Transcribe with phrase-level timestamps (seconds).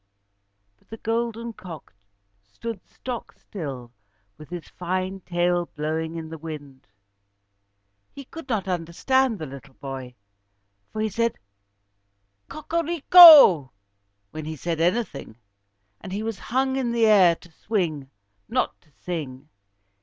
[0.79, 1.93] But the golden cock
[2.41, 3.91] stood stock still,
[4.35, 6.87] with his fine tail blowing in the wind.
[8.11, 10.15] He could not understand the little boy,
[10.91, 11.37] for he said
[12.49, 13.69] "Cocorico"
[14.31, 15.35] when he said anything.
[16.01, 18.09] But he was hung in the air to swing,
[18.49, 19.49] not to sing.